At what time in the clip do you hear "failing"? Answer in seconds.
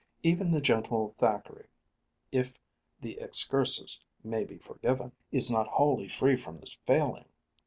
6.87-7.25